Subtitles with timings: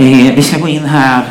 [0.00, 1.24] Eh, vi ska gå in här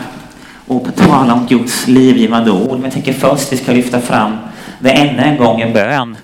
[0.67, 2.71] och tala om Guds livgivande ord.
[2.71, 4.37] Men jag tänker först vi ska lyfta fram
[4.79, 6.17] det ännu en gång en bön.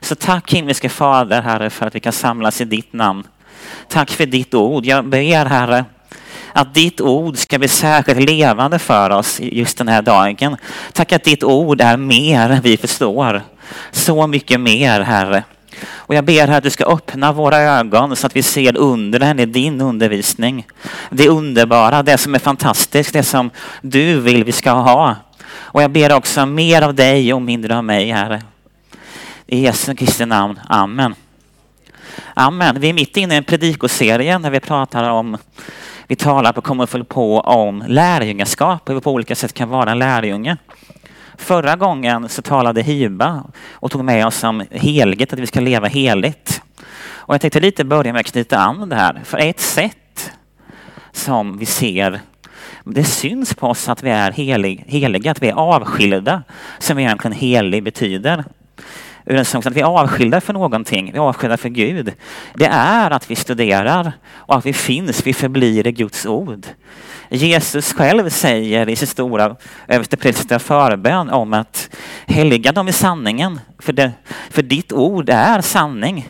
[0.00, 3.24] Så tack himmelske Fader, Herre, för att vi kan samlas i ditt namn.
[3.88, 4.86] Tack för ditt ord.
[4.86, 5.84] Jag ber, Herre,
[6.52, 10.56] att ditt ord ska bli särskilt levande för oss just den här dagen.
[10.92, 13.42] Tack att ditt ord är mer än vi förstår.
[13.90, 15.42] Så mycket mer, Herre.
[15.84, 19.40] Och jag ber här att du ska öppna våra ögon så att vi ser undren
[19.40, 20.66] i din undervisning.
[21.10, 23.50] Det underbara, det som är fantastiskt, det som
[23.82, 25.16] du vill vi ska ha.
[25.54, 28.42] Och jag ber också mer av dig och mindre av mig, Herre.
[29.46, 30.60] I Jesu Kristi namn.
[30.68, 31.14] Amen.
[32.34, 32.80] Amen.
[32.80, 35.38] Vi är mitt inne i en predikoserie där vi pratar om
[36.08, 39.98] vi talar på kommer på om lärjungaskap, hur vi på olika sätt kan vara en
[39.98, 40.56] lärjunge.
[41.36, 45.86] Förra gången så talade Hiba och tog med oss om helget, att vi ska leva
[45.86, 46.62] heligt.
[47.08, 49.20] Och jag tänkte lite börja med att knyta an det här.
[49.24, 50.32] För ett sätt
[51.12, 52.20] som vi ser,
[52.84, 56.42] det syns på oss att vi är helig, heliga, att vi är avskilda,
[56.78, 58.44] som egentligen helig betyder.
[59.28, 62.12] Ur en att vi är avskilda för någonting, vi är avskilda för Gud.
[62.54, 66.66] Det är att vi studerar och att vi finns, vi förblir i Guds ord.
[67.28, 69.56] Jesus själv säger i sin stora
[69.88, 71.90] översteprästerliga förbön om att
[72.26, 74.12] helga dem i sanningen, för, det,
[74.50, 76.28] för ditt ord är sanning.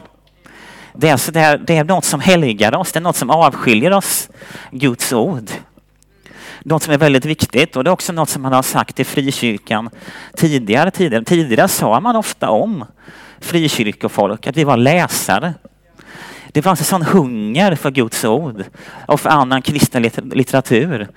[0.94, 3.30] Det är, alltså, det, är, det är något som helgar oss, det är något som
[3.30, 4.28] avskiljer oss,
[4.70, 5.50] Guds ord.
[6.68, 9.04] Något som är väldigt viktigt och det är också något som man har sagt i
[9.04, 9.90] frikyrkan
[10.36, 10.90] tidigare.
[10.90, 12.84] Tidigare, tidigare sa man ofta om
[13.40, 15.54] frikyrkofolk att vi var läsare.
[16.48, 18.64] Det fanns en sån hunger för Guds ord
[19.06, 21.08] och för annan kristen litteratur.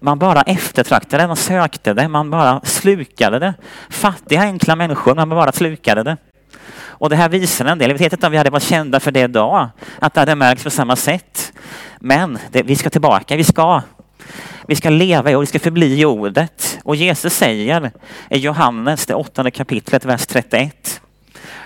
[0.00, 3.54] Man bara eftertraktade det, man sökte det, man bara slukade det.
[3.90, 6.16] Fattiga enkla människor, man bara slukade det.
[6.82, 9.10] Och det här visar en del, jag vet inte om vi hade varit kända för
[9.10, 11.52] det idag, att det hade märkts på samma sätt.
[12.00, 13.82] Men det, vi ska tillbaka, vi ska.
[14.66, 16.78] Vi ska leva i och vi ska förbli i ordet.
[16.84, 17.90] Och Jesus säger
[18.30, 21.00] i Johannes, det åttonde kapitlet, vers 31,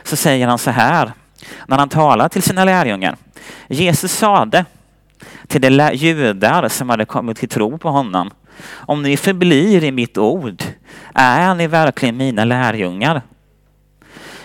[0.03, 1.13] så säger han så här
[1.67, 3.17] när han talar till sina lärjungar.
[3.69, 4.65] Jesus sade
[5.47, 8.31] till de judar som hade kommit till tro på honom.
[8.71, 10.63] Om ni förblir i mitt ord
[11.15, 13.23] är ni verkligen mina lärjungar.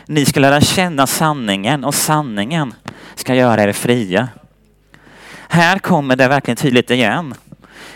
[0.05, 2.73] Ni ska lära känna sanningen och sanningen
[3.15, 4.27] ska göra er fria.
[5.47, 7.33] Här kommer det verkligen tydligt igen.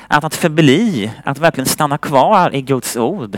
[0.08, 3.38] Att, att förbli, att verkligen stanna kvar i Guds ord.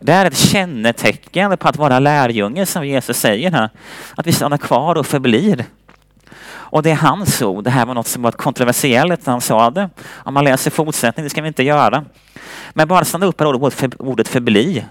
[0.00, 3.70] Det är ett kännetecken på att vara lärjunge som Jesus säger här.
[4.16, 5.64] Att vi stannar kvar och förblir.
[6.74, 7.64] Och det är hans ord.
[7.64, 9.90] Det här var något som var kontroversiellt när han sa det.
[10.12, 12.04] Om man läser fortsättningen, det ska vi inte göra.
[12.72, 13.44] Men bara stanna upp på
[13.98, 14.84] ordet förbli.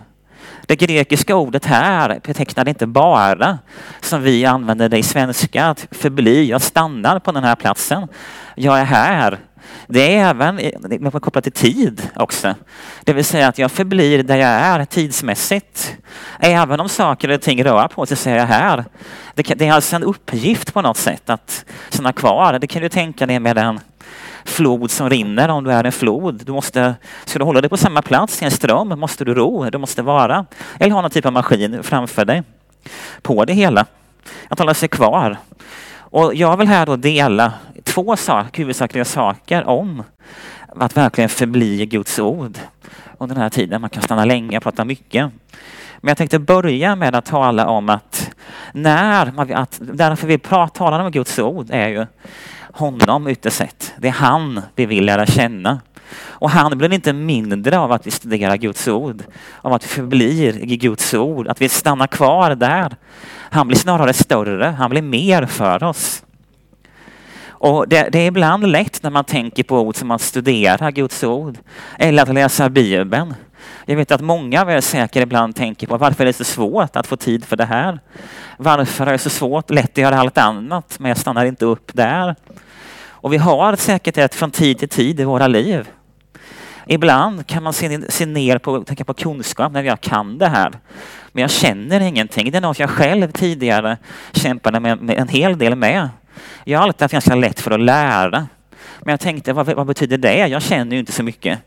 [0.66, 3.60] Det grekiska ordet här betecknar inte bara
[4.02, 8.08] som vi använder det i svenska, att förbli, jag stannar på den här platsen.
[8.56, 9.40] Jag är här.
[9.88, 12.56] Det är även kopplat till tid också.
[13.04, 15.96] Det vill säga att jag förblir där jag är tidsmässigt.
[16.40, 18.86] Även om saker och ting rör på sig så är jag här.
[19.36, 22.60] Det, är alltså en uppgift på något sätt att stanna kvar.
[22.60, 23.80] Det kan du tänka dig med en
[24.46, 26.46] flod som rinner om du är en flod.
[26.46, 26.96] Du måste,
[27.26, 30.02] ska du hålla dig på samma plats i en ström måste du ro, du måste
[30.02, 30.46] vara.
[30.80, 32.44] Eller ha någon typ av maskin framför dig
[33.22, 33.86] på det hela.
[34.48, 35.38] Att hålla sig kvar.
[35.96, 37.54] Och jag vill här då dela
[37.94, 40.04] två sak, huvudsakliga saker om
[40.68, 42.58] att verkligen förbli Guds ord
[43.18, 43.82] under den här tiden.
[43.82, 45.32] Man kan stanna länge och prata mycket.
[45.98, 48.32] Men jag tänkte börja med att tala om att
[48.72, 50.38] när man, att därför vi
[50.74, 52.06] talar om Guds ord är ju
[52.72, 53.94] honom ytterst sett.
[53.98, 55.82] Det är han vi vill lära känna.
[56.22, 59.24] Och han blir inte mindre av att vi studerar Guds ord,
[59.62, 62.96] av att vi förblir i Guds ord, att vi stannar kvar där.
[63.52, 66.24] Han blir snarare större, han blir mer för oss.
[67.64, 71.24] Och det, det, är ibland lätt när man tänker på ord som att studera Guds
[71.24, 71.58] ord
[72.00, 73.34] eller att läsa Bibeln.
[73.86, 76.96] Jag vet att många av er säkert ibland tänker på varför är det så svårt
[76.96, 78.00] att få tid för det här?
[78.58, 81.92] Varför är det så svårt, lätt att göra allt annat, men jag stannar inte upp
[81.94, 82.36] där?
[83.08, 85.90] Och vi har säkert ett från tid till tid i våra liv.
[86.88, 90.72] Ibland kan man se, se ner på, tänka på kunskap när jag kan det här.
[91.32, 92.52] Men jag känner ingenting.
[92.52, 93.98] Det är något jag själv tidigare
[94.32, 96.10] kämpade med, med en hel del med.
[96.64, 98.48] Jag har alltid haft ganska lätt för att lära.
[99.00, 100.48] Men jag tänkte, vad, vad betyder det?
[100.48, 101.60] Jag känner ju inte så mycket.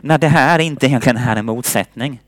[0.00, 2.20] När det här inte egentligen är en motsättning.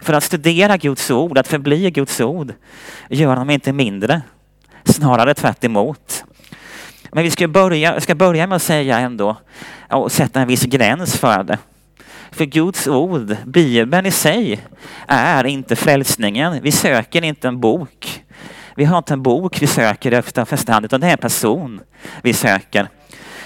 [0.00, 2.52] För att studera Guds ord, att förbli Guds ord,
[3.08, 4.22] gör dem inte mindre.
[4.84, 6.24] Snarare tvärt emot.
[7.12, 9.36] Men vi ska börja, ska börja med att säga ändå,
[9.90, 11.58] och sätta en viss gräns för det.
[12.30, 14.60] För Guds ord, Bibeln i sig,
[15.06, 16.62] är inte frälsningen.
[16.62, 18.22] Vi söker inte en bok.
[18.76, 21.80] Vi har inte en bok vi söker efter första hand, utan det är en person
[22.22, 22.88] vi söker.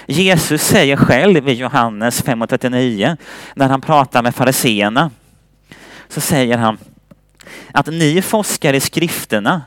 [0.05, 3.17] Jesus säger själv i Johannes 5.39
[3.55, 5.11] när han pratar med fariseerna
[6.09, 6.77] så säger han
[7.71, 9.61] att ni forskar i skrifterna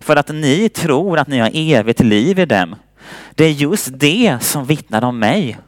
[0.00, 2.76] för att ni tror att ni har evigt liv i dem.
[3.34, 5.58] Det är just det som vittnar om mig.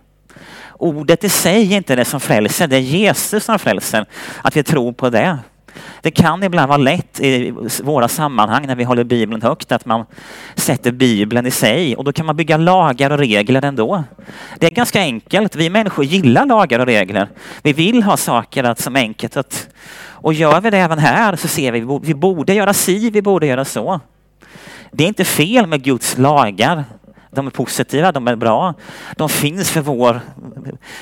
[0.68, 4.06] Ordet i sig är inte det som frälser, det är Jesus som frälser.
[4.42, 5.38] Att vi tror på det.
[6.00, 10.06] Det kan ibland vara lätt i våra sammanhang när vi håller Bibeln högt att man
[10.54, 14.04] sätter Bibeln i sig och då kan man bygga lagar och regler ändå.
[14.58, 15.56] Det är ganska enkelt.
[15.56, 17.28] Vi människor gillar lagar och regler.
[17.62, 19.68] Vi vill ha saker att, som enkelt att,
[20.22, 23.22] och gör vi det även här så ser vi att vi borde göra si, vi
[23.22, 24.00] borde göra så.
[24.92, 26.84] Det är inte fel med Guds lagar.
[27.34, 28.74] De är positiva, de är bra.
[29.16, 30.20] De finns för vår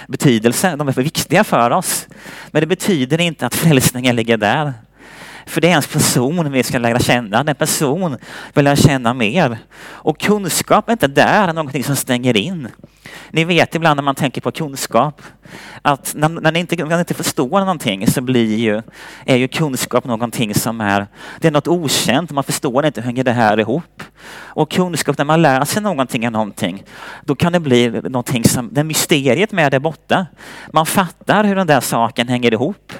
[0.08, 2.08] betydelse, de är för viktiga för oss.
[2.50, 4.72] Men det betyder inte att frälsningen ligger där.
[5.50, 8.16] För det är ens person vi ska lära känna, den person
[8.54, 9.58] vill lära känna mer.
[9.82, 12.68] Och kunskap är inte där någonting som stänger in.
[13.30, 15.22] Ni vet ibland när man tänker på kunskap
[15.82, 18.82] att när, när, ni inte, när ni inte förstår någonting så blir ju,
[19.24, 21.06] är ju kunskap någonting som är,
[21.40, 24.02] det är något okänt, man förstår inte hur hänger det här ihop.
[24.36, 26.84] Och kunskap, när man lär sig någonting av någonting,
[27.24, 30.26] då kan det bli någonting som, det mysteriet med det borta.
[30.72, 32.92] Man fattar hur den där saken hänger ihop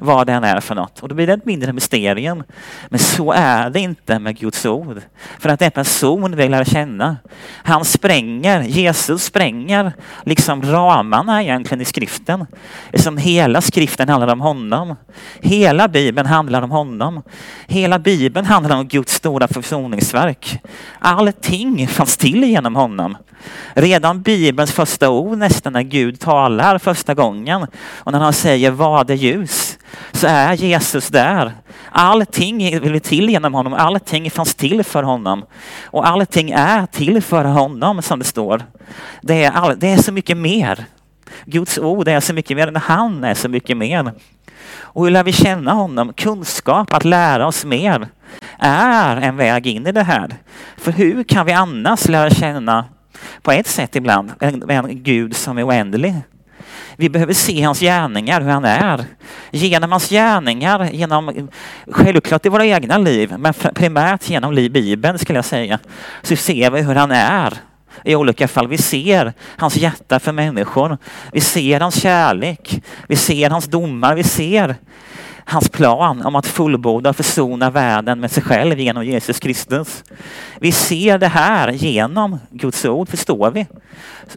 [0.00, 1.00] vad den är för något.
[1.00, 2.42] Och då blir det ett mindre mysterium.
[2.88, 5.00] Men så är det inte med Guds ord.
[5.38, 7.16] För att det är en person vi lär känna.
[7.62, 9.92] Han spränger, Jesus spränger
[10.22, 12.46] liksom ramarna egentligen i skriften.
[12.94, 14.96] Som hela skriften handlar om honom.
[15.40, 17.22] Hela bibeln handlar om honom.
[17.66, 20.58] Hela bibeln handlar om Guds stora försoningsverk.
[20.98, 23.16] Allting fanns till genom honom.
[23.74, 29.10] Redan Bibelns första ord nästan när Gud talar första gången och när han säger vad
[29.10, 29.78] är ljus
[30.12, 31.52] så är Jesus där.
[31.90, 35.44] Allting vill till genom honom, allting fanns till för honom
[35.84, 38.62] och allting är till för honom som det står.
[39.22, 40.84] Det är, all, det är så mycket mer.
[41.44, 44.12] Guds ord är så mycket mer, än han är så mycket mer.
[44.76, 46.12] Och hur lär vi känna honom?
[46.12, 48.08] Kunskap, att lära oss mer,
[48.58, 50.34] är en väg in i det här.
[50.76, 52.84] För hur kan vi annars lära känna
[53.42, 56.14] på ett sätt ibland, en, en Gud som är oändlig.
[56.96, 59.04] Vi behöver se hans gärningar, hur han är.
[59.50, 61.48] Genom hans gärningar, genom,
[61.90, 65.78] självklart i våra egna liv, men primärt genom Bibeln skulle jag säga,
[66.22, 67.54] så ser vi hur han är
[68.04, 68.68] i olika fall.
[68.68, 70.98] Vi ser hans hjärta för människor.
[71.32, 72.82] Vi ser hans kärlek.
[73.08, 74.14] Vi ser hans domar.
[74.14, 74.76] Vi ser
[75.44, 80.04] hans plan om att fullborda och försona världen med sig själv genom Jesus Kristus.
[80.60, 83.66] Vi ser det här genom Guds ord, förstår vi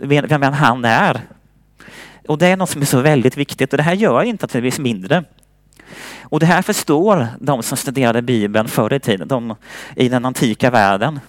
[0.02, 1.22] vem han är.
[2.28, 4.56] Och det är något som är så väldigt viktigt och det här gör inte att
[4.56, 5.24] vi blir mindre.
[6.22, 9.56] Och det här förstår de som studerade Bibeln förr i tiden, de
[9.96, 11.20] i den antika världen.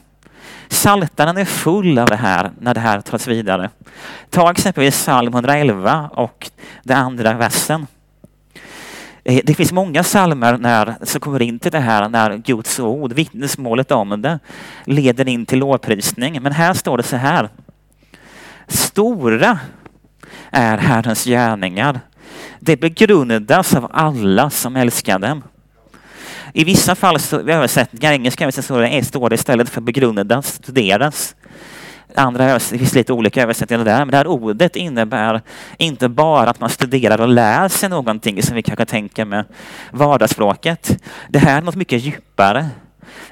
[0.69, 3.71] Saltaren är full av det här när det här tas vidare.
[4.31, 6.51] Ta exempelvis psalm 111 och
[6.83, 7.87] den andra versen.
[9.25, 13.13] Eh, det finns många psalmer när, som kommer in till det här när Guds ord,
[13.13, 14.39] vittnesmålet om det,
[14.85, 16.43] leder in till lovprisning.
[16.43, 17.49] Men här står det så här.
[18.67, 19.59] Stora
[20.51, 22.01] är Herrens gärningar.
[22.61, 25.43] Det begrundas av alla som älskar dem.
[26.53, 31.35] I vissa fall så översättningar, engelska så står det istället för begrundas, studeras
[32.15, 35.43] andra det finns lite olika översättningar där, men det här ordet innebär
[35.77, 39.45] inte bara att man studerar och lär sig någonting som vi kanske tänker med
[39.91, 41.03] vardagsspråket.
[41.29, 42.69] Det här är något mycket djupare.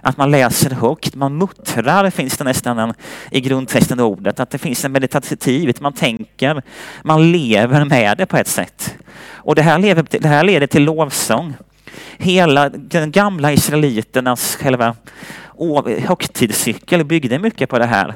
[0.01, 2.95] Att man läser högt, man muttrar finns det nästan en,
[3.31, 4.41] i grundtexten ordet.
[4.41, 6.63] Att det finns en meditativitet, man tänker,
[7.03, 8.97] man lever med det på ett sätt.
[9.33, 11.55] Och det här, lever, det här leder till lovsång.
[12.19, 14.97] Hela den gamla israeliternas själva
[15.99, 18.15] högtidscykel byggde mycket på det här.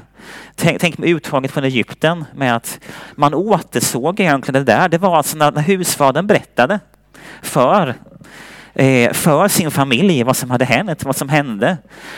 [0.54, 2.80] Tänk, tänk med uttaget från Egypten med att
[3.14, 4.88] man återsåg egentligen det där.
[4.88, 6.80] Det var alltså när husfadern berättade
[7.42, 7.94] för
[8.75, 11.76] eh, för sin familj vad som hade hänt, vad som hände.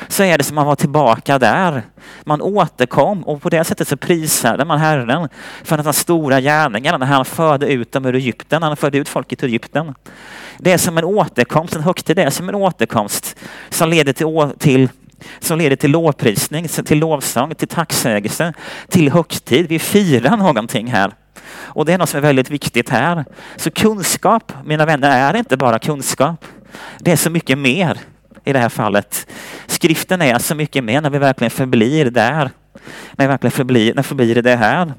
[0.09, 1.83] Så är det som att man var tillbaka där.
[2.25, 5.28] Man återkom och på det sättet så prisade man Herren
[5.64, 9.42] för den stora gärningarna när han förde ut dem ur Egypten, han förde ut folket
[9.42, 9.95] ur Egypten.
[10.59, 13.37] Det är som en återkomst, en högtid, det är som en återkomst
[13.71, 14.88] som leder till, till
[15.41, 18.52] som leder till lovprisning, till lovsång, till tacksägelse,
[18.88, 19.69] till högtid.
[19.69, 21.12] Vi firar någonting här.
[21.75, 23.25] Och det är något som är väldigt viktigt här.
[23.57, 26.45] Så kunskap, mina vänner, är inte bara kunskap.
[26.99, 27.99] Det är så mycket mer
[28.45, 29.26] i det här fallet.
[29.67, 32.50] Skriften är så mycket mer när vi verkligen förblir där.
[33.12, 34.95] När vi verkligen förblir, när förblir det här.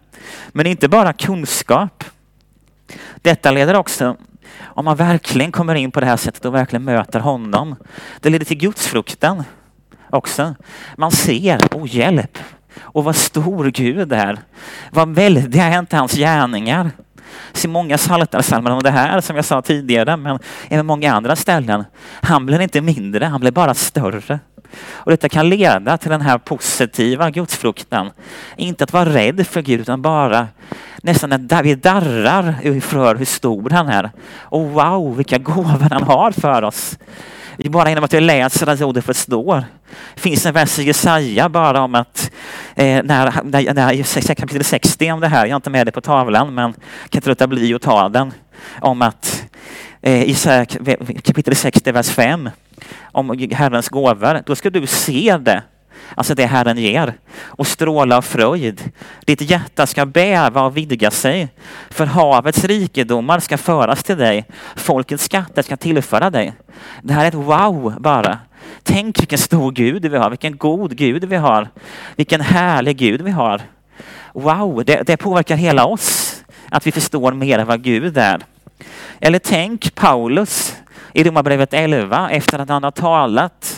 [0.52, 2.04] Men inte bara kunskap.
[3.22, 4.18] Detta leder också,
[4.60, 7.76] om man verkligen kommer in på det här sättet och verkligen möter honom,
[8.20, 9.44] det leder till gudsfruktan
[10.14, 10.56] också.
[10.98, 12.38] Man ser, oh hjälp,
[12.82, 14.40] Och vad stor Gud är.
[14.92, 16.92] Vad väldiga är inte hans gärningar.
[17.54, 20.40] Så många psaltarpsalmer om det här som jag sa tidigare, men
[20.70, 21.84] även många andra ställen.
[22.22, 24.40] Han blir inte mindre, han blir bara större.
[24.92, 28.12] Och detta kan leda till den här positiva gudsfruktan.
[28.58, 30.48] Inte att vara rädd för Gud, utan bara
[31.04, 34.12] nästan att vi darrar för hur stor han är.
[34.38, 36.98] Och wow, vilka gåvor han har för oss.
[37.58, 39.66] Bara genom att jag läser att ordet förstår.
[40.16, 42.32] Det finns en vers i Jesaja bara om att
[42.76, 46.02] eh, när, när, när, kapitel 60 om det här, jag har inte med det på
[46.02, 46.82] tavlan men kan
[47.14, 48.34] inte låta bli att ta den.
[48.82, 49.44] Om att
[50.02, 50.66] eh, Jesaja
[51.24, 52.50] kapitel 60, vers 5
[53.02, 55.64] om Herrens gåvor, då ska du se det
[56.16, 58.92] alltså det Herren ger, och stråla av fröjd.
[59.26, 61.48] Ditt hjärta ska bäva och vidga sig,
[61.90, 64.46] för havets rikedomar ska föras till dig.
[64.76, 66.54] Folkets skatter ska tillföra dig.
[67.02, 68.40] Det här är ett wow bara.
[68.84, 71.68] Tänk vilken stor Gud vi har, vilken god Gud vi har,
[72.16, 73.62] vilken härlig Gud vi har.
[74.34, 78.42] Wow, det, det påverkar hela oss, att vi förstår mer vad Gud är.
[79.20, 80.76] Eller tänk Paulus
[81.14, 83.73] i Romarbrevet 11 efter att han har talat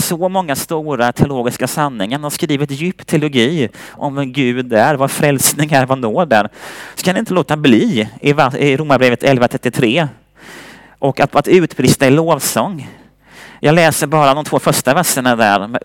[0.00, 2.18] så många stora teologiska sanningar.
[2.18, 6.48] Han har skrivit djup teologi om vem Gud är, vad frälsning är, vad nåd är.
[6.94, 10.08] Så kan det inte låta bli i Romarbrevet 11.33
[10.98, 12.88] och att, att utbrista i lovsång.
[13.60, 15.80] Jag läser bara de två första verserna där.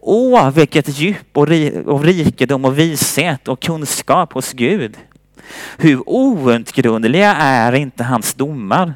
[0.00, 4.96] Åh, vilket djup och, ri och rikedom och vishet och kunskap hos Gud.
[5.76, 8.94] Hur outgrundliga är inte hans domar?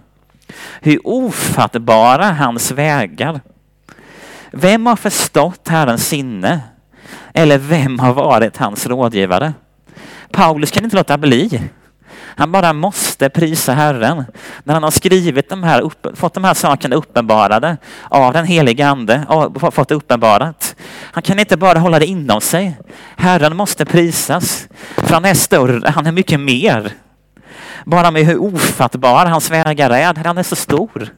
[0.80, 3.40] Hur ofattbara hans vägar.
[4.52, 6.60] Vem har förstått Herrens sinne?
[7.34, 9.52] Eller vem har varit hans rådgivare?
[10.30, 11.62] Paulus kan inte låta bli.
[12.14, 14.24] Han bara måste prisa Herren.
[14.64, 17.76] När han har skrivit de här, fått de här sakerna uppenbarade
[18.08, 19.26] av den helige Ande,
[19.72, 20.76] fått det uppenbarat.
[21.00, 22.78] Han kan inte bara hålla det inom sig.
[23.16, 24.68] Herren måste prisas.
[24.96, 26.92] För han är större, han är mycket mer.
[27.84, 30.24] Bara med hur ofattbar hans vägar är.
[30.24, 31.08] Han är så stor.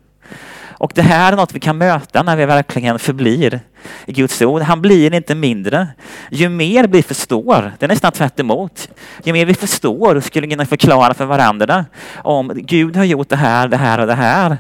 [0.81, 3.61] Och det här är något vi kan möta när vi verkligen förblir
[4.07, 4.63] i Guds ord.
[4.63, 5.89] Han blir inte mindre.
[6.31, 8.89] Ju mer vi förstår, det är nästan tvärt emot.
[9.25, 11.85] Ju mer vi förstår och skulle kunna förklara för varandra
[12.17, 14.59] om Gud har gjort det här, det här och det här.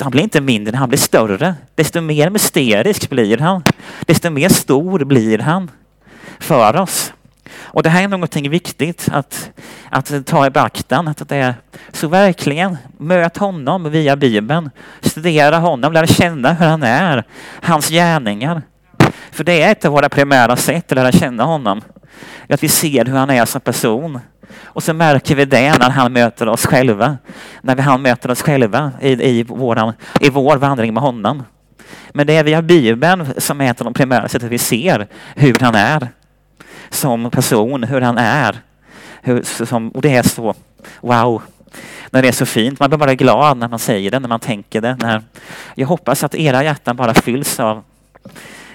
[0.00, 1.54] Han blir inte mindre, han blir större.
[1.74, 3.64] Desto mer mysterisk blir han.
[4.06, 5.70] Desto mer stor blir han
[6.38, 7.12] för oss.
[7.60, 9.50] Och det här är någonting viktigt att,
[9.90, 11.08] att ta i beaktan.
[11.08, 11.54] Att det är,
[11.92, 14.70] så verkligen, möt honom via Bibeln.
[15.00, 17.24] Studera honom, lära känna hur han är,
[17.62, 18.62] hans gärningar.
[19.30, 21.80] För det är ett av våra primära sätt att lära känna honom.
[22.48, 24.20] Att vi ser hur han är som person.
[24.64, 27.16] Och så märker vi det när han möter oss själva.
[27.62, 31.42] När han möter oss själva i, i, våran, i vår vandring med honom.
[32.12, 35.58] Men det är via Bibeln som är ett av de primära sätten vi ser hur
[35.60, 36.08] han är
[36.92, 38.56] som person, hur han är.
[39.22, 40.54] Hur, som, och det är så,
[41.00, 41.42] wow,
[42.10, 42.80] när det är så fint.
[42.80, 44.96] Man blir bara glad när man säger det, när man tänker det.
[44.96, 45.22] När,
[45.74, 47.82] jag hoppas att era hjärtan bara fylls av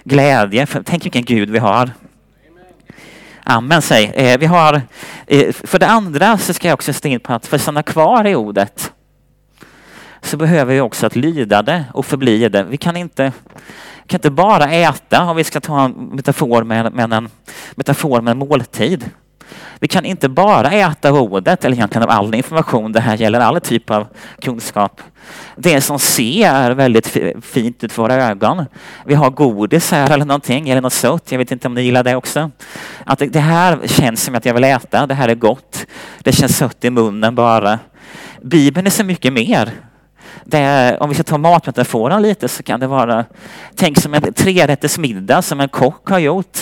[0.03, 0.65] glädje.
[0.65, 1.91] För, tänk vilken Gud vi har.
[3.43, 4.11] Amen, säg.
[4.15, 4.81] Eh, vi har,
[5.27, 7.83] eh, för det andra så ska jag också stå in på att för att stanna
[7.83, 8.91] kvar i ordet
[10.21, 12.63] så behöver vi också att lyda det och förbli det.
[12.63, 13.31] Vi kan inte
[14.07, 17.29] kan inte bara äta, om vi ska ta en metafor med, med en
[17.75, 19.09] metafor med en måltid.
[19.79, 23.61] Vi kan inte bara äta ordet, eller egentligen av all information, det här gäller all
[23.61, 24.07] typ av
[24.41, 25.01] kunskap.
[25.55, 28.65] Det som ser väldigt fint ut för våra ögon.
[29.05, 32.03] Vi har godis här eller någonting, eller något sött, jag vet inte om ni gillar
[32.03, 32.51] det också.
[33.05, 35.85] Att det här känns som att jag vill äta, det här är gott.
[36.19, 37.79] Det känns sött i munnen bara.
[38.41, 39.71] Bibeln är så mycket mer.
[40.43, 43.25] Det, om vi ska ta matmetaforen lite så kan det vara,
[43.75, 46.57] tänk som en trerättersmiddag som en kock har gjort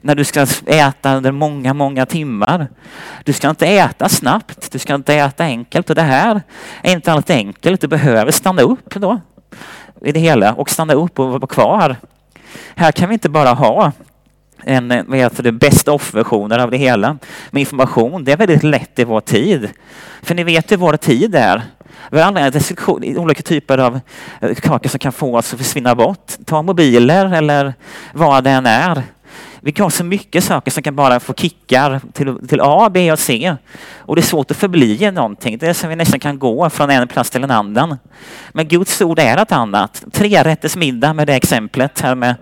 [0.00, 2.68] när du ska äta under många, många timmar.
[3.24, 6.42] Du ska inte äta snabbt, du ska inte äta enkelt och det här
[6.82, 7.80] är inte alltid enkelt.
[7.80, 9.20] Du behöver stanna upp då
[10.02, 11.96] i det hela och stanna upp och vara kvar.
[12.74, 13.92] Här kan vi inte bara ha
[14.64, 17.18] en vad heter det, best off-versioner av det hela
[17.50, 18.24] med information.
[18.24, 19.70] Det är väldigt lätt i vår tid.
[20.22, 21.62] För ni vet hur vår tid är.
[22.10, 24.00] Vi har olika typer av
[24.40, 26.32] eh, saker som kan få oss att försvinna bort.
[26.44, 27.74] Ta mobiler eller
[28.12, 29.02] vad det än är.
[29.60, 33.12] Vi kan ha så mycket saker som kan bara få kickar till, till A, B
[33.12, 33.56] och C.
[33.96, 35.58] Och det är svårt att förbli någonting.
[35.58, 37.96] Det är som vi nästan kan gå från en plats till en annan.
[38.52, 40.04] Men Guds ord är ett annat.
[40.12, 42.34] Trerätters middag med det exemplet här med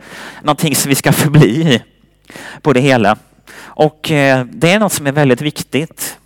[0.42, 1.82] någonting som vi ska förbli
[2.62, 3.16] på det hela.
[3.58, 6.18] Och eh, det är något som är väldigt viktigt.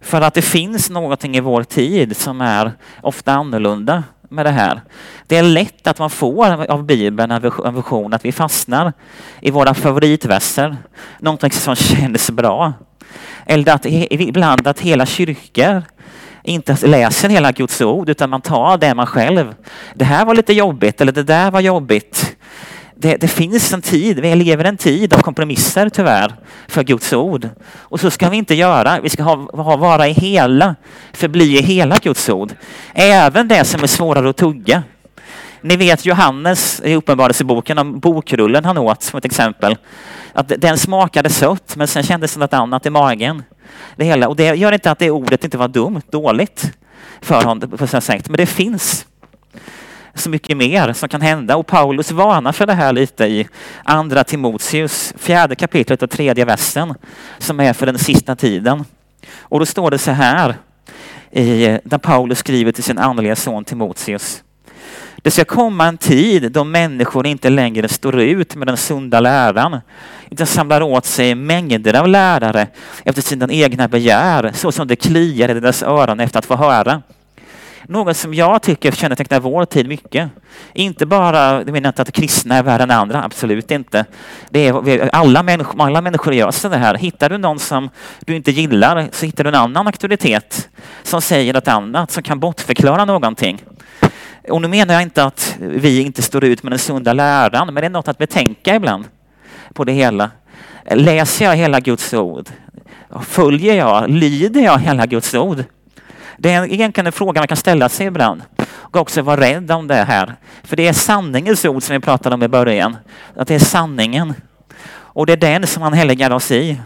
[0.00, 4.80] För att det finns någonting i vår tid som är ofta annorlunda med det här.
[5.26, 8.92] Det är lätt att man får av Bibeln en vision, att vi fastnar
[9.40, 10.76] i våra favoritverser,
[11.18, 12.72] någonting som känns bra.
[13.46, 15.82] Eller att ibland att hela kyrkor
[16.42, 19.54] inte läser hela Guds ord utan man tar det man själv.
[19.94, 22.27] Det här var lite jobbigt eller det där var jobbigt.
[23.00, 26.34] Det, det, finns en tid, vi lever en tid av kompromisser tyvärr
[26.68, 27.48] för Guds ord.
[27.78, 29.00] Och så ska vi inte göra.
[29.00, 30.74] Vi ska ha, ha, vara i hela,
[31.12, 32.52] förbli i hela Guds ord.
[32.94, 34.82] Även det som är svårare att tugga.
[35.60, 39.76] Ni vet Johannes i Uppenbarelseboken om bokrullen han åt som ett exempel.
[40.32, 43.42] Att den smakade sött men sen kändes det något annat i magen.
[43.96, 44.28] Det hela.
[44.28, 46.72] Och det gör inte att det ordet inte var dumt, dåligt
[47.20, 48.28] för honom på sätt.
[48.28, 49.06] Men det finns
[50.18, 51.56] så mycket mer som kan hända.
[51.56, 53.48] Och Paulus varnar för det här lite i
[53.84, 56.94] andra Timoteus, fjärde kapitlet och tredje versen,
[57.38, 58.84] som är för den sista tiden.
[59.40, 60.54] Och då står det så här,
[61.30, 64.42] i, där Paulus skriver till sin andliga son Timoteus.
[65.22, 69.80] Det ska komma en tid då människor inte längre står ut med den sunda läran
[70.30, 72.66] utan samlar åt sig mängder av lärare
[73.04, 77.02] efter sina egna begär så som det kliar i deras öron efter att få höra.
[77.90, 80.30] Något som jag tycker kännetecknar vår tid mycket.
[80.72, 84.04] Inte bara, jag menar inte att kristna är värre än andra, absolut inte.
[84.50, 86.94] Det är, alla, människor, alla människor gör så det här.
[86.94, 87.90] Hittar du någon som
[88.20, 90.68] du inte gillar så hittar du en annan auktoritet
[91.02, 93.62] som säger något annat, som kan bortförklara någonting.
[94.48, 97.74] Och nu menar jag inte att vi inte står ut med den sunda läran, men
[97.74, 99.04] det är något att betänka ibland
[99.74, 100.30] på det hela.
[100.90, 102.48] Läser jag hela Guds ord?
[103.22, 105.64] Följer jag, lyder jag hela Guds ord?
[106.40, 108.42] Det är egentligen en fråga man kan ställa sig ibland.
[108.70, 110.34] Och också vara rädd om det här.
[110.62, 112.96] För det är sanningens ord som vi pratade om i början.
[113.36, 114.34] Att det är sanningen.
[114.90, 116.80] Och det är den som han helgar oss i.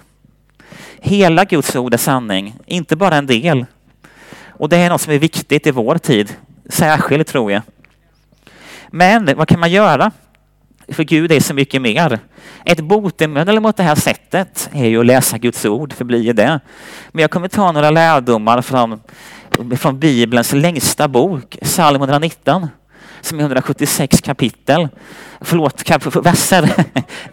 [1.01, 3.67] Hela Guds ord är sanning, inte bara en del.
[4.49, 6.37] Och det är något som är viktigt i vår tid.
[6.69, 7.63] Särskilt tror jag.
[8.91, 10.11] Men vad kan man göra?
[10.89, 12.19] För Gud är så mycket mer.
[12.65, 16.61] Ett botemedel mot det här sättet är ju att läsa Guds ord, förblir det.
[17.13, 19.01] Men jag kommer ta några lärdomar från
[19.77, 22.69] från Bibelns längsta bok, psalm 119,
[23.21, 24.88] som är 176 kapitel.
[25.41, 25.91] Förlåt,
[26.25, 26.71] verser.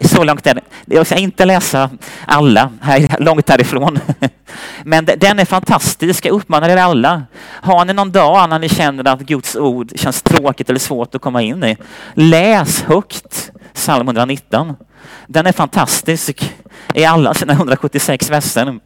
[0.00, 0.62] Så långt är det.
[0.84, 1.90] Jag ska inte läsa
[2.26, 3.98] alla, här, långt härifrån.
[4.84, 6.26] Men den är fantastisk.
[6.26, 7.22] Jag uppmanar er alla.
[7.42, 11.22] Har ni någon dag när ni känner att Guds ord känns tråkigt eller svårt att
[11.22, 11.76] komma in i,
[12.14, 14.74] läs högt psalm 119.
[15.26, 16.54] Den är fantastisk
[16.94, 18.78] i alla sina 176 verser.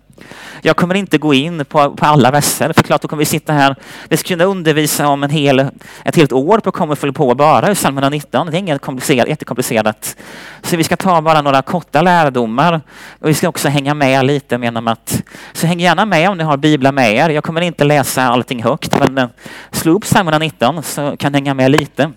[0.62, 3.52] Jag kommer inte gå in på, på alla verser, för klart då kommer vi sitta
[3.52, 3.76] här.
[4.08, 5.66] Vi ska kunna undervisa om en hel,
[6.04, 8.46] ett helt år på kommer fylla på bara i psalm 119.
[8.50, 10.16] Det är inget komplicerat, jättekomplicerat.
[10.62, 12.80] Så vi ska ta bara några korta lärdomar
[13.20, 15.22] och vi ska också hänga med lite genom att,
[15.52, 17.28] så häng gärna med om ni har biblar med er.
[17.28, 19.28] Jag kommer inte läsa allting högt, men eh,
[19.70, 22.12] slå upp psalm 119 så kan hänga med lite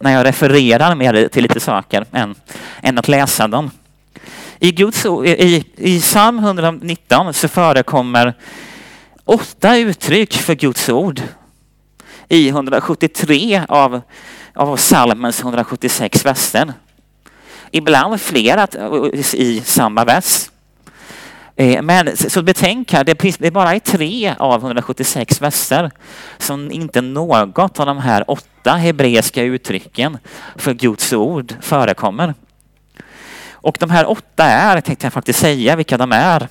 [0.00, 2.34] när jag refererar mer till lite saker än,
[2.82, 3.70] än att läsa dem.
[4.62, 8.34] I, Guds, i, I psalm 119 så förekommer
[9.24, 11.22] åtta uttryck för Guds ord
[12.28, 14.00] i 173 av,
[14.54, 16.72] av psalmens 176 verser.
[17.70, 18.66] Ibland flera
[19.34, 20.50] i samma vers.
[21.56, 25.90] Eh, men så betänk här, det är bara i tre av 176 verser
[26.38, 30.18] som inte något av de här åtta hebreiska uttrycken
[30.56, 32.34] för Guds ord förekommer.
[33.62, 36.48] Och de här åtta är, tänkte jag faktiskt säga vilka de är.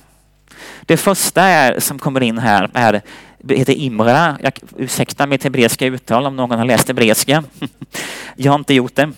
[0.82, 3.02] Det första är, som kommer in här är,
[3.48, 4.38] heter Imra.
[4.42, 7.44] Jag ursäkta mitt hebreiska uttal om någon har läst hebreiska.
[8.36, 9.12] jag har inte gjort det.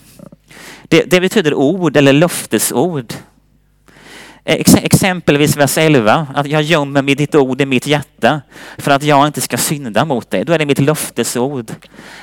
[0.83, 1.03] det.
[1.03, 3.13] Det betyder ord eller löftesord.
[4.45, 8.41] Eh, ex exempelvis vers 11, att jag gömmer med ditt ord i mitt hjärta
[8.77, 10.45] för att jag inte ska synda mot dig.
[10.45, 11.71] Då är det mitt löftesord.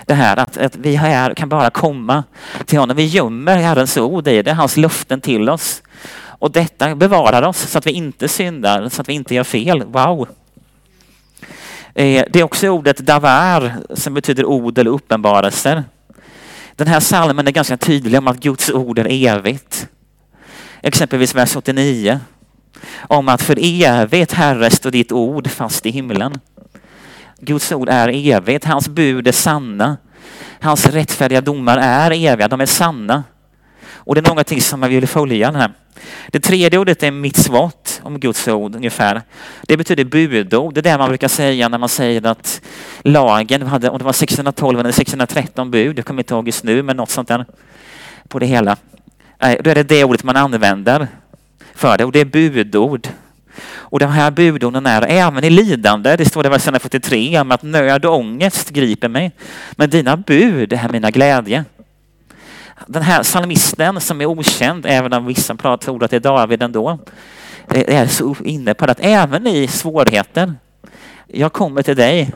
[0.07, 2.25] Det här att, att vi här kan bara komma
[2.67, 2.97] till honom.
[2.97, 5.83] Vi gömmer Herrens ord i det, hans löften till oss.
[6.23, 9.85] Och detta bevarar oss så att vi inte syndar, så att vi inte gör fel.
[9.85, 10.29] Wow!
[11.95, 15.85] Eh, det är också ordet davar som betyder ord eller uppenbarelser.
[16.77, 19.89] Den här salmen är ganska tydlig om att Guds ord är evigt.
[20.83, 22.21] Exempelvis vers 89.
[22.99, 26.41] Om att för evigt, Herre, står ditt ord fast i himlen.
[27.41, 28.65] Guds ord är evigt.
[28.65, 29.97] Hans bud är sanna.
[30.61, 32.49] Hans rättfärdiga domar är eviga.
[32.49, 33.25] De är sanna.
[33.93, 35.51] Och det är någonting som man vill följa.
[35.53, 35.73] Här.
[36.29, 39.23] Det tredje ordet är mitzvot, om Guds ord ungefär.
[39.63, 40.75] Det betyder budord.
[40.75, 42.61] Det är det man brukar säga när man säger att
[43.03, 46.83] lagen hade, om det var 612 eller 613 bud, jag kommer inte ihåg just nu,
[46.83, 47.47] men något sånt där
[48.29, 48.77] på det hela.
[49.41, 51.09] Då är det det ordet man använder
[51.75, 53.09] för det och det är budord.
[53.91, 57.51] Och de här budorden är även i lidande, det står det i vers 43, om
[57.51, 59.33] att nöd och ångest griper mig.
[59.73, 61.65] Men dina bud är mina glädje.
[62.87, 66.99] Den här psalmisten som är okänd, även om vissa tror att det är David ändå,
[67.69, 70.55] är så inne på att även i svårigheter,
[71.27, 72.33] jag kommer till dig.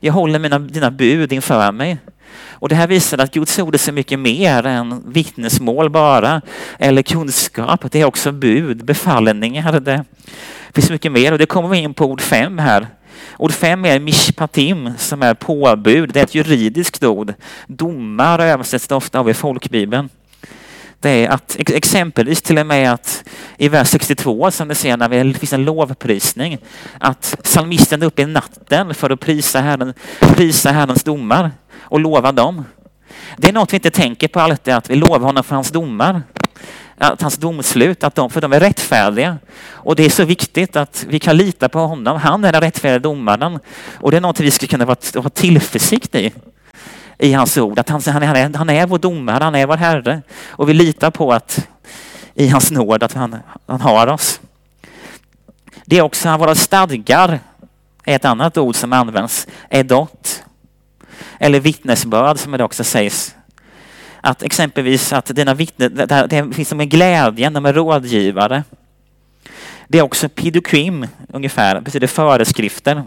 [0.00, 1.98] Jag håller mina, dina bud inför mig.
[2.32, 6.42] Och det här visar att Guds ord är så mycket mer än vittnesmål bara,
[6.78, 7.84] eller kunskap.
[7.90, 9.80] Det är också bud, befallningar.
[9.80, 10.04] Det
[10.74, 12.86] finns mycket mer och det kommer vi in på ord fem här.
[13.36, 16.10] Ord fem är mishpatim som är påbud.
[16.12, 17.34] Det är ett juridiskt ord.
[17.66, 20.08] Domar översätts det ofta av i folkbibeln.
[21.00, 23.24] Det är att exempelvis till och med att
[23.56, 26.58] i vers 62 som ni ser när det finns en lovprisning
[26.98, 31.50] att psalmisten är uppe i natten för att prisa, Herren, prisa Herrens domar
[31.90, 32.64] och lova dem.
[33.36, 36.22] Det är något vi inte tänker på alltid, att vi lovar honom för hans domar.
[36.98, 39.38] Att hans domslut, att de, för de är rättfärdiga.
[39.64, 42.20] Och det är så viktigt att vi kan lita på honom.
[42.20, 43.58] Han är den rättfärdiga domaren.
[43.94, 46.32] Och det är något vi ska kunna ha tillförsikt i
[47.20, 47.78] i hans ord.
[47.78, 50.22] Att han, han, är, han är vår domare, han är vår Herre.
[50.48, 51.68] Och vi litar på att
[52.34, 54.40] i hans nåd att han, han har oss.
[55.84, 57.40] Det är också våra stadgar,
[58.04, 60.42] är ett annat ord som används, edot.
[61.40, 63.34] Eller vittnesbörd som det också sägs.
[64.20, 65.94] Att exempelvis att dina vittnen,
[66.28, 68.64] det finns som en glädje, de är rådgivare.
[69.88, 73.02] Det är också pidokim ungefär, betyder föreskrifter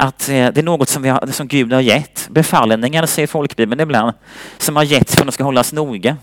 [0.00, 2.28] att eh, det är något som, vi har, som Gud har gett.
[2.30, 4.12] Befallningar säger folkbibeln ibland,
[4.58, 6.16] som har getts för att de ska hållas noga.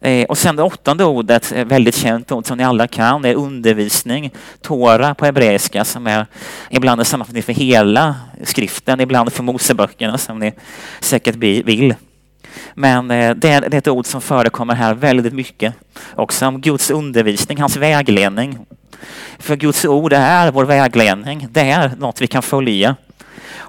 [0.00, 3.28] Eh, och sen det åttonde ordet, eh, väldigt känt ord som ni alla kan, det
[3.28, 4.30] är undervisning.
[4.62, 6.26] Tora på hebreiska som är
[6.70, 10.52] ibland en sammanfattning för hela skriften, ibland för Moseböckerna som ni
[11.00, 11.94] säkert vill.
[12.74, 15.74] Men eh, det är ett ord som förekommer här väldigt mycket.
[16.14, 18.58] Också om Guds undervisning, hans vägledning.
[19.38, 21.48] För Guds ord är vår vägledning.
[21.50, 22.96] Det är något vi kan följa.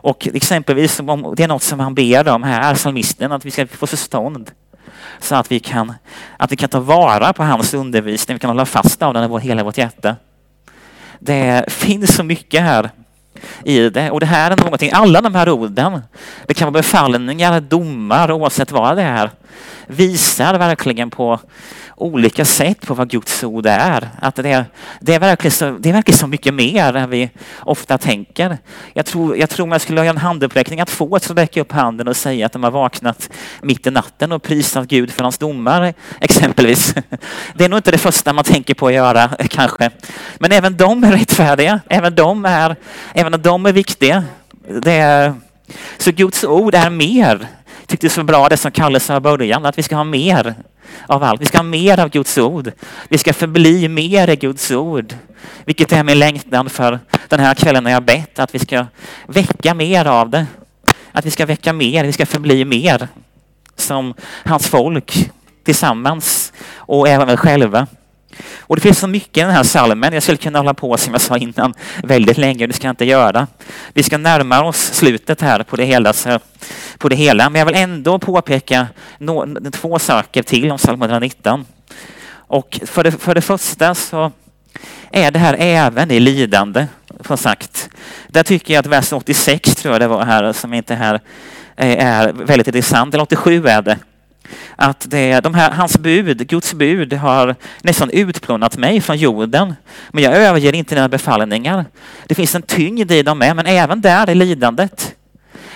[0.01, 3.67] Och exempelvis om det är något som han ber om här, psalmisten, att vi ska
[3.67, 4.51] få förstånd.
[5.19, 5.93] Så att vi kan,
[6.37, 9.39] att vi kan ta vara på hans undervisning, vi kan hålla fast av den i
[9.39, 10.15] hela vårt hjärta.
[11.19, 12.89] Det finns så mycket här
[13.63, 14.11] i det.
[14.11, 16.01] Och det här är någonting, alla de här orden,
[16.45, 19.29] det kan vara befallningar, domar, oavsett vad det är,
[19.87, 21.39] visar verkligen på
[21.99, 24.09] olika sätt på vad Guds ord är.
[24.21, 24.65] Att det är,
[24.99, 28.57] det är, verkligen, så, det är verkligen så mycket mer än vi ofta tänker.
[28.93, 32.07] Jag tror, jag tror man skulle göra en handuppräckning att få att räcka upp handen
[32.07, 33.29] och säga att de har vaknat
[33.61, 36.95] mitt i natten och prisat Gud för hans domar, exempelvis.
[37.55, 39.89] Det är nog inte det första man tänker på att göra, kanske.
[40.39, 41.79] Men även de är rättfärdiga.
[41.89, 42.75] Även de är,
[43.13, 44.23] även de är viktiga.
[44.81, 45.33] Det är,
[45.97, 47.47] så Guds ord är mer.
[47.89, 50.55] Tyckte det så bra det som Kalle sa i början, att vi ska ha mer
[51.07, 51.41] av allt.
[51.41, 52.71] Vi ska ha mer av Guds ord.
[53.07, 55.13] Vi ska förbli mer i Guds ord.
[55.65, 58.85] Vilket är min längtan för den här kvällen när jag bett, att vi ska
[59.27, 60.45] väcka mer av det.
[61.11, 63.07] Att vi ska väcka mer, vi ska förbli mer
[63.75, 64.13] som
[64.45, 65.31] hans folk
[65.63, 67.87] tillsammans och även själva.
[68.59, 70.13] Och det finns så mycket i den här salmen.
[70.13, 71.73] Jag skulle kunna hålla på som jag sa innan
[72.03, 72.67] väldigt länge.
[72.67, 73.47] Det ska jag inte göra.
[73.93, 76.13] Vi ska närma oss slutet här på det hela.
[76.13, 76.39] Så,
[76.97, 77.49] på det hela.
[77.49, 81.65] Men jag vill ändå påpeka no, två saker till om psalm 119.
[82.31, 84.31] Och för det, för det första så
[85.11, 86.87] är det här även i lidande,
[87.27, 87.89] som sagt.
[88.27, 91.21] Där tycker jag att vers 86 tror jag det var här, som inte här
[91.75, 93.13] eh, är väldigt intressant.
[93.13, 93.97] Eller 87 är det
[94.75, 99.75] att det, de här, hans bud, Guds bud, har nästan utplånat mig från jorden.
[100.11, 101.85] Men jag överger inte dina befallningar.
[102.27, 105.15] Det finns en tyngd i dem med, men även där är lidandet.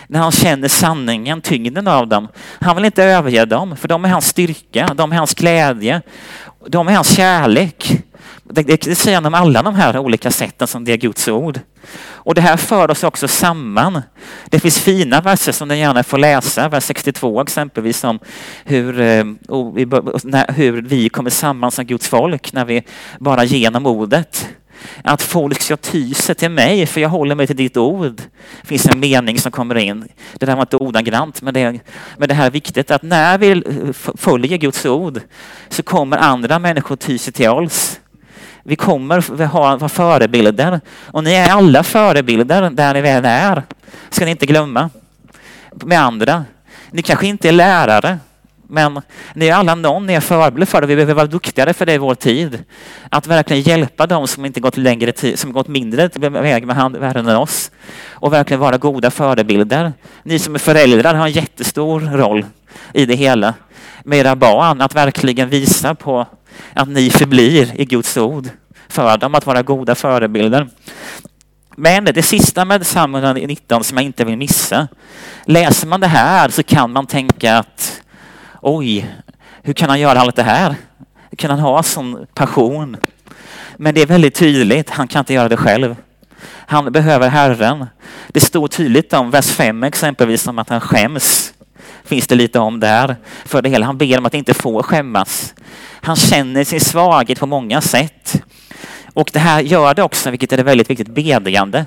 [0.07, 2.27] När han känner sanningen, tyngden av dem.
[2.59, 6.01] Han vill inte överge dem, för de är hans styrka, de är hans glädje,
[6.67, 8.03] de är hans kärlek.
[8.43, 11.27] Det, det, det säger han om alla de här olika sätten som det är Guds
[11.27, 11.59] ord.
[12.05, 14.01] Och det här för oss också samman.
[14.45, 18.19] Det finns fina verser som ni gärna får läsa, vers 62 exempelvis om
[18.63, 19.23] hur, eh,
[20.47, 22.83] hur vi kommer samman som Guds folk när vi
[23.19, 24.47] bara genom ordet
[25.03, 28.21] att folk ska ty sig till mig för jag håller mig till ditt ord.
[28.61, 30.07] Det finns en mening som kommer in.
[30.37, 31.79] Det där var inte ordagrant men det,
[32.17, 33.63] men det här är viktigt att när vi
[34.17, 35.21] följer Guds ord
[35.69, 37.99] så kommer andra människor ty sig till oss.
[38.63, 43.63] Vi kommer ha, vara förebilder och ni är alla förebilder där ni väl är.
[44.09, 44.89] Ska ni inte glömma.
[45.71, 46.45] Med andra.
[46.91, 48.19] Ni kanske inte är lärare
[48.73, 49.01] men
[49.33, 50.87] ni är alla någon, ni är förebilder för det.
[50.87, 52.63] Vi behöver vara duktigare för det i vår tid.
[53.09, 57.27] Att verkligen hjälpa dem som inte gått längre tid, som gått mindre väg med världen
[57.27, 57.71] än oss.
[58.09, 59.93] Och verkligen vara goda förebilder.
[60.23, 62.45] Ni som är föräldrar har en jättestor roll
[62.93, 63.53] i det hela.
[64.03, 66.27] Med era barn, att verkligen visa på
[66.73, 68.49] att ni förblir i Guds ord.
[68.87, 70.69] för dem att vara goda förebilder.
[71.75, 74.87] Men det sista med Psalm 119 som jag inte vill missa.
[75.45, 78.01] Läser man det här så kan man tänka att
[78.61, 79.15] oj,
[79.61, 80.75] hur kan han göra allt det här?
[81.29, 82.97] Hur kan han ha sån passion?
[83.77, 85.95] Men det är väldigt tydligt, han kan inte göra det själv.
[86.47, 87.85] Han behöver Herren.
[88.27, 91.53] Det står tydligt om vers 5 exempelvis om att han skäms.
[92.03, 93.15] Finns det lite om där.
[93.45, 93.85] För det hela.
[93.85, 95.53] Han ber om att inte få skämmas.
[96.01, 98.43] Han känner sin svaghet på många sätt.
[99.13, 101.85] Och det här gör det också, vilket är väldigt viktigt, bedjande.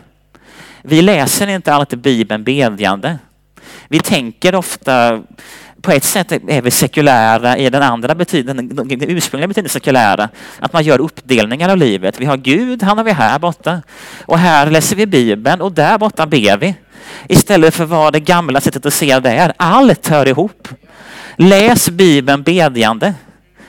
[0.83, 3.19] Vi läser inte alltid Bibeln bedjande.
[3.88, 5.23] Vi tänker ofta
[5.83, 10.29] på ett sätt är vi sekulära i den andra betydelsen, den ursprungliga betydelsen sekulära.
[10.59, 12.21] Att man gör uppdelningar av livet.
[12.21, 13.83] Vi har Gud, han har vi här borta.
[14.25, 16.75] Och här läser vi Bibeln och där borta ber vi.
[17.29, 19.52] Istället för vad det gamla sättet att se det är.
[19.57, 20.68] Allt hör ihop.
[21.37, 23.14] Läs Bibeln bedjande.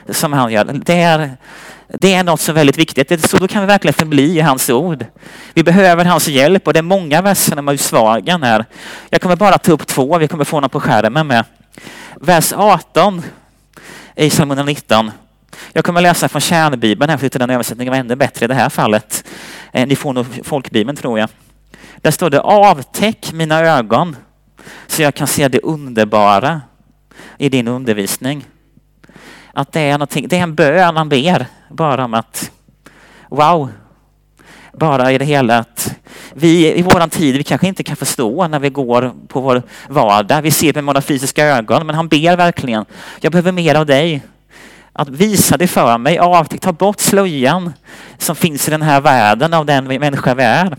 [0.09, 0.63] Som han gör.
[0.85, 1.37] Det är,
[1.87, 3.29] det är något som är väldigt viktigt.
[3.29, 5.05] Så då kan vi verkligen förbli i hans ord.
[5.53, 8.65] Vi behöver hans hjälp och det är många verser med svagen här.
[9.09, 10.17] Jag kommer bara ta upp två.
[10.17, 11.45] Vi kommer få dem på skärmen med.
[12.21, 13.21] Vers 18
[14.15, 15.11] i Psalm 119.
[15.73, 18.69] Jag kommer läsa från kärnbibeln här, för den översättningen var ännu bättre i det här
[18.69, 19.23] fallet.
[19.71, 21.29] Eh, ni får nog folkbibeln tror jag.
[22.01, 24.15] Där står det avtäck mina ögon
[24.87, 26.61] så jag kan se det underbara
[27.37, 28.45] i din undervisning.
[29.53, 32.51] Att det är, det är en bön man ber bara om att
[33.29, 33.69] wow,
[34.73, 35.95] bara i det hela att
[36.33, 40.41] vi i våran tid, vi kanske inte kan förstå när vi går på vår vardag.
[40.41, 42.85] Vi ser med våra fysiska ögon, men han ber verkligen.
[43.21, 44.21] Jag behöver mer av dig.
[44.93, 47.73] Att visa det för mig, avtäck, ta bort slöjan
[48.17, 50.77] som finns i den här världen av den människa vi är.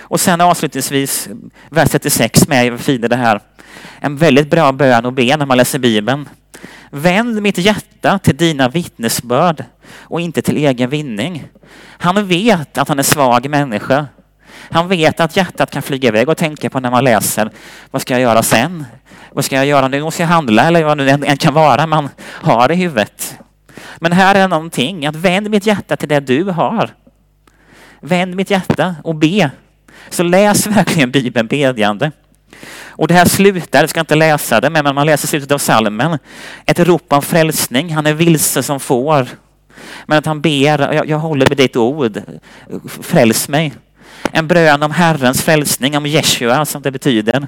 [0.00, 1.28] Och sen avslutningsvis
[1.70, 3.40] vers 36 med Fide det här.
[4.00, 6.28] En väldigt bra bön att be när man läser Bibeln.
[6.90, 9.64] Vänd mitt hjärta till dina vittnesbörd
[9.94, 11.44] och inte till egen vinning.
[11.86, 14.06] Han vet att han är svag människa.
[14.70, 17.50] Han vet att hjärtat kan flyga iväg och tänka på när man läser.
[17.90, 18.84] Vad ska jag göra sen?
[19.32, 20.02] Vad ska jag göra nu?
[20.02, 20.64] Måste jag handla?
[20.64, 23.38] Eller vad det än kan vara man har i huvudet.
[23.98, 26.90] Men här är någonting, att vänd mitt hjärta till det du har.
[28.00, 29.50] Vänd mitt hjärta och be.
[30.10, 32.10] Så läs verkligen Bibeln bedjande.
[32.86, 36.18] Och det här slutar, jag ska inte läsa det, men man läser slutet av salmen.
[36.66, 39.28] Ett rop om frälsning, han är vilse som får.
[40.06, 42.22] Men att han ber, jag, jag håller med ditt ord,
[43.00, 43.72] fräls mig.
[44.32, 47.46] En brön om Herrens frälsning, om Jeshua som det betyder.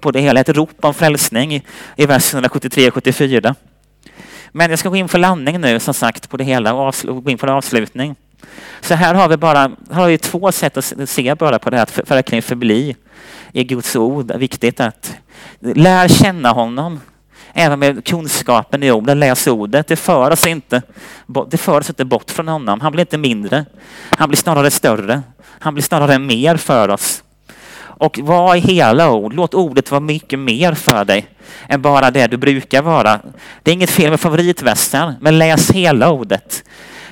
[0.00, 1.64] På det hela, ett rop om frälsning
[1.96, 3.54] i vers 173 74.
[4.52, 7.30] Men jag ska gå in för landning nu som sagt på det hela och gå
[7.30, 8.16] in för avslutning.
[8.80, 11.76] Så här har vi bara här har vi två sätt att se bara på det
[11.76, 12.96] här, att verkligen förbli
[13.52, 14.26] i Guds ord.
[14.26, 15.16] Det är viktigt att
[15.60, 17.00] lära känna honom.
[17.52, 19.86] Även med kunskapen i orden, läs ordet.
[19.86, 20.82] Det för oss inte,
[21.50, 22.80] det för oss inte bort från honom.
[22.80, 23.64] Han blir inte mindre.
[24.10, 25.22] Han blir snarare större.
[25.48, 27.22] Han blir snarare mer för oss.
[27.78, 29.34] Och var i hela ord.
[29.34, 31.26] Låt ordet vara mycket mer för dig
[31.68, 33.20] än bara det du brukar vara.
[33.62, 36.64] Det är inget fel med favoritvästar, men läs hela ordet.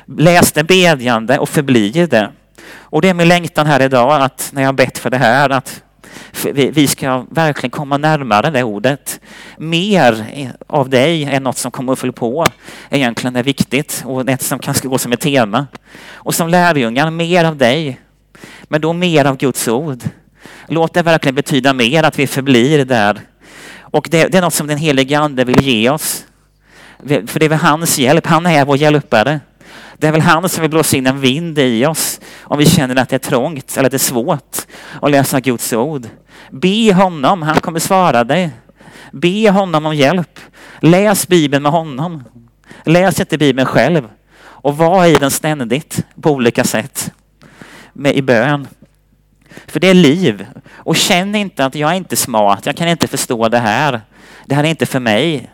[0.07, 2.31] Läs det bedjande och förbli i det.
[2.75, 5.83] Och det är min längtan här idag att när jag bett för det här att
[6.55, 9.21] vi ska verkligen komma närmare det ordet.
[9.59, 10.27] Mer
[10.67, 12.47] av dig är något som kommer att följa på.
[12.91, 15.67] Egentligen är viktigt och det som kanske gå som ett tema.
[16.13, 18.01] Och som lärjungar, mer av dig.
[18.65, 20.03] Men då mer av Guds ord.
[20.69, 23.21] Låt det verkligen betyda mer att vi förblir där.
[23.81, 26.25] Och det, det är något som den helige Ande vill ge oss.
[27.27, 28.27] För det är hans hjälp.
[28.27, 29.41] Han är vår hjälpare.
[29.97, 32.97] Det är väl han som vill blåsa in en vind i oss om vi känner
[32.97, 34.59] att det är trångt eller att det är svårt
[35.03, 36.07] att läsa Guds ord.
[36.51, 38.51] Be honom, han kommer svara dig.
[39.13, 40.41] Be honom om hjälp.
[40.81, 42.25] Läs Bibeln med honom.
[42.85, 44.09] Läs inte Bibeln själv
[44.43, 47.13] och var i den ständigt på olika sätt
[47.93, 48.69] med, i bön.
[49.67, 50.47] För det är liv.
[50.73, 54.01] Och känn inte att jag är inte smart, jag kan inte förstå det här.
[54.47, 55.51] Det här är inte för mig.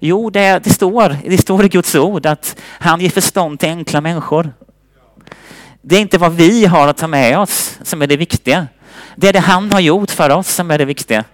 [0.00, 4.00] Jo, det, det, står, det står i Guds ord att han ger förstånd till enkla
[4.00, 4.52] människor.
[5.82, 8.66] Det är inte vad vi har att ta med oss som är det viktiga.
[9.16, 11.24] Det är det han har gjort för oss som är det viktiga.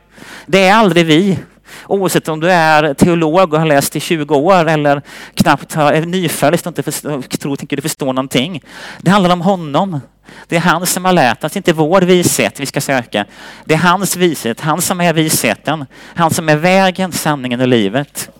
[0.46, 1.38] Det är aldrig vi.
[1.86, 5.02] Oavsett om du är teolog och har läst i 20 år eller
[5.34, 8.62] knappt har, är nyfrälst och inte förstår, tror, tänker du förstår någonting.
[9.00, 10.00] Det handlar om honom.
[10.48, 13.24] Det är han som har lärt oss, inte vår vishet vi ska söka.
[13.64, 15.86] Det är hans vishet, han som är visheten.
[16.14, 18.30] Han som är vägen, sanningen och livet.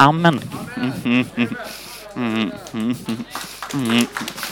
[0.00, 0.40] Amen.
[0.76, 1.26] Mm,
[2.16, 2.96] mm,
[3.74, 4.06] mm,